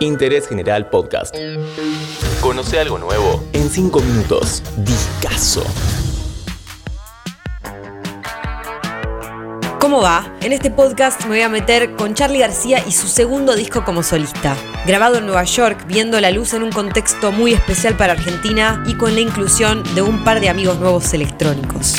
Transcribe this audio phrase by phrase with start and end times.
[0.00, 1.34] Interés General Podcast.
[2.42, 4.62] Conoce algo nuevo en 5 minutos.
[4.76, 5.64] Discaso.
[9.80, 10.36] ¿Cómo va?
[10.42, 14.02] En este podcast me voy a meter con Charlie García y su segundo disco como
[14.02, 14.54] solista.
[14.84, 18.94] Grabado en Nueva York, viendo la luz en un contexto muy especial para Argentina y
[18.94, 21.94] con la inclusión de un par de amigos nuevos electrónicos.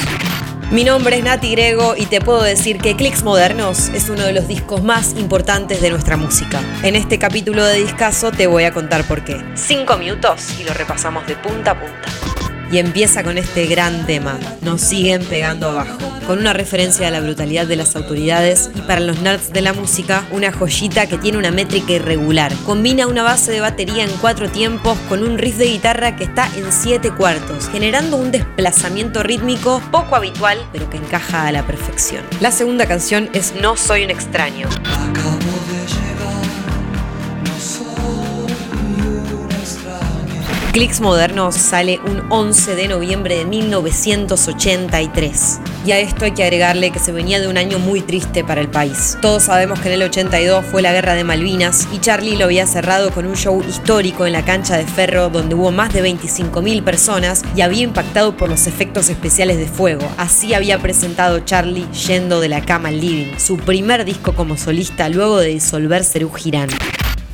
[0.69, 4.33] Mi nombre es Nati Grego y te puedo decir que Clicks Modernos es uno de
[4.33, 6.59] los discos más importantes de nuestra música.
[6.83, 9.41] En este capítulo de Discaso te voy a contar por qué.
[9.55, 12.26] Cinco minutos y lo repasamos de punta a punta
[12.71, 17.21] y empieza con este gran tema, Nos siguen pegando abajo, con una referencia a la
[17.21, 21.37] brutalidad de las autoridades y para los nerds de la música, una joyita que tiene
[21.37, 22.53] una métrica irregular.
[22.65, 26.49] Combina una base de batería en cuatro tiempos con un riff de guitarra que está
[26.55, 32.23] en siete cuartos, generando un desplazamiento rítmico poco habitual, pero que encaja a la perfección.
[32.41, 34.67] La segunda canción es No soy un extraño.
[40.77, 45.59] Clicks Modernos sale un 11 de noviembre de 1983.
[45.87, 48.61] Y a esto hay que agregarle que se venía de un año muy triste para
[48.61, 49.17] el país.
[49.19, 52.67] Todos sabemos que en el 82 fue la guerra de Malvinas y Charlie lo había
[52.67, 56.83] cerrado con un show histórico en la cancha de Ferro donde hubo más de 25.000
[56.83, 60.07] personas y había impactado por los efectos especiales de fuego.
[60.17, 65.09] Así había presentado Charlie yendo de la cama al living, su primer disco como solista
[65.09, 66.69] luego de disolver Cerú Girán.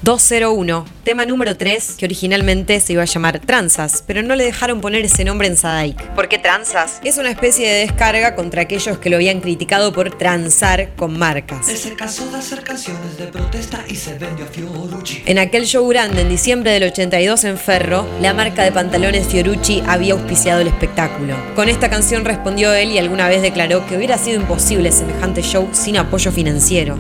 [0.04, 4.82] 201, tema número 3, que originalmente se iba a llamar Tranzas, pero no le dejaron
[4.82, 6.10] poner ese nombre en Sadaik.
[6.10, 7.00] ¿Por qué Tranzas?
[7.06, 11.70] Es una especie de descarga contra aquellos que lo habían criticado por transar con marcas.
[11.70, 15.24] Es el caso de hacer canciones de protesta y se vendió a Fiorucci.
[15.26, 19.84] En aquel show grande en diciembre del 82 en Ferro, la marca de pantalones Fiorucci
[19.88, 21.38] había auspiciado el espectáculo.
[21.56, 25.70] Con esta canción respondió él y alguna vez declaró que hubiera sido imposible semejante show
[25.72, 27.00] sin apoyo financiero.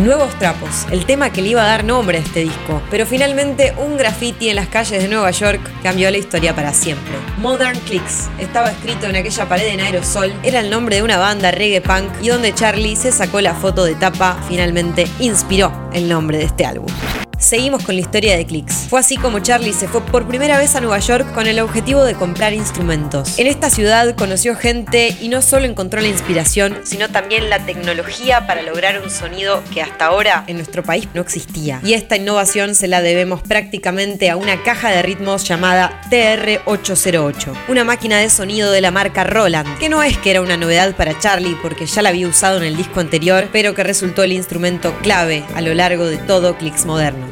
[0.00, 3.72] Nuevos Trapos, el tema que le iba a dar nombre a este disco, pero finalmente
[3.78, 7.14] un graffiti en las calles de Nueva York cambió la historia para siempre.
[7.38, 11.50] Modern Clicks estaba escrito en aquella pared en aerosol, era el nombre de una banda
[11.50, 16.36] reggae punk y donde Charlie se sacó la foto de tapa, finalmente inspiró el nombre
[16.36, 16.92] de este álbum.
[17.38, 18.86] Seguimos con la historia de Clicks.
[18.88, 22.02] Fue así como Charlie se fue por primera vez a Nueva York con el objetivo
[22.02, 23.38] de comprar instrumentos.
[23.38, 28.46] En esta ciudad conoció gente y no solo encontró la inspiración, sino también la tecnología
[28.46, 31.80] para lograr un sonido que hasta ahora en nuestro país no existía.
[31.84, 37.84] Y esta innovación se la debemos prácticamente a una caja de ritmos llamada TR-808, una
[37.84, 41.18] máquina de sonido de la marca Roland, que no es que era una novedad para
[41.18, 44.96] Charlie porque ya la había usado en el disco anterior, pero que resultó el instrumento
[45.02, 47.25] clave a lo largo de todo Clicks moderno.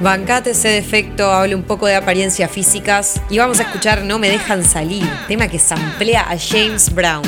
[0.00, 4.28] Bancate ese defecto, hable un poco de apariencias físicas y vamos a escuchar No me
[4.28, 7.22] dejan salir, tema que samplea a James Brown.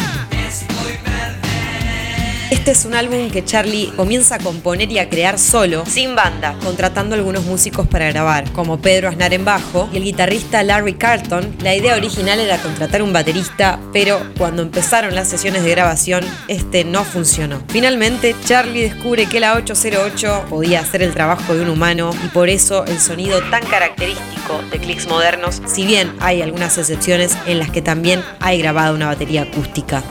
[2.64, 6.56] Este es un álbum que Charlie comienza a componer y a crear solo, sin banda,
[6.64, 11.54] contratando algunos músicos para grabar, como Pedro Aznar en bajo y el guitarrista Larry Carlton.
[11.60, 16.84] La idea original era contratar un baterista, pero cuando empezaron las sesiones de grabación, este
[16.84, 17.62] no funcionó.
[17.68, 22.48] Finalmente, Charlie descubre que la 808 podía hacer el trabajo de un humano y por
[22.48, 27.68] eso el sonido tan característico de clicks modernos, si bien hay algunas excepciones en las
[27.68, 30.02] que también hay grabado una batería acústica.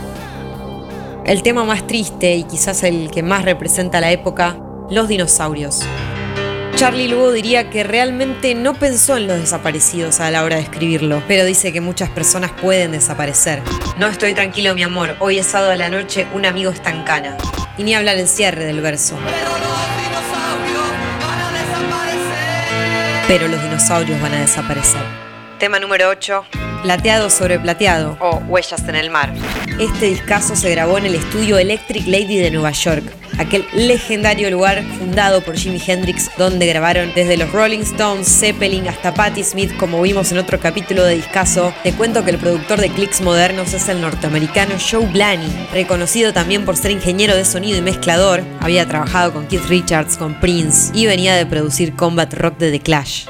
[1.26, 4.58] El tema más triste y quizás el que más representa la época,
[4.90, 5.82] los dinosaurios.
[6.76, 11.24] Charlie luego diría que realmente no pensó en los desaparecidos a la hora de escribirlo,
[11.26, 13.62] pero dice que muchas personas pueden desaparecer.
[13.98, 15.16] No estoy tranquilo, mi amor.
[15.20, 17.38] Hoy es sábado a la noche, un amigo está en cana.
[17.78, 19.18] Y ni hablar el cierre del verso.
[23.30, 25.02] Pero los dinosaurios van a desaparecer.
[25.58, 26.63] Tema número 8.
[26.84, 29.34] Plateado sobre plateado o Huellas en el mar.
[29.80, 33.06] Este discazo se grabó en el estudio Electric Lady de Nueva York,
[33.40, 39.14] aquel legendario lugar fundado por Jimi Hendrix donde grabaron desde los Rolling Stones, Zeppelin hasta
[39.14, 41.74] Patti Smith como vimos en otro capítulo de Discazo.
[41.84, 46.66] Te cuento que el productor de clics modernos es el norteamericano Joe Blaney, reconocido también
[46.66, 48.44] por ser ingeniero de sonido y mezclador.
[48.60, 52.80] Había trabajado con Keith Richards, con Prince y venía de producir Combat Rock de The
[52.82, 53.28] Clash.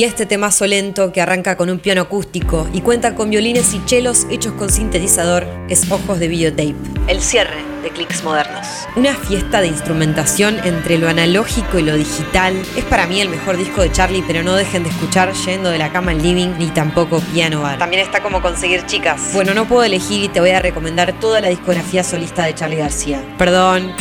[0.00, 3.84] Y este temazo lento que arranca con un piano acústico y cuenta con violines y
[3.84, 6.74] chelos hechos con sintetizador es Ojos de Videotape,
[7.06, 8.66] el cierre de Clicks Modernos.
[8.96, 12.54] Una fiesta de instrumentación entre lo analógico y lo digital.
[12.78, 15.76] Es para mí el mejor disco de Charlie, pero no dejen de escuchar yendo de
[15.76, 17.78] la cama al living ni tampoco piano bar.
[17.78, 19.32] También está como conseguir chicas.
[19.34, 22.78] Bueno, no puedo elegir y te voy a recomendar toda la discografía solista de Charlie
[22.78, 23.22] García.
[23.36, 23.92] Perdón,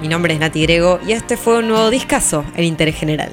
[0.00, 3.32] mi nombre es Nati Grego y este fue un nuevo discazo en Interés General.